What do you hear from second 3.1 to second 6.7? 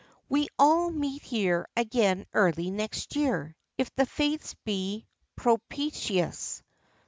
year if the fates be propitious.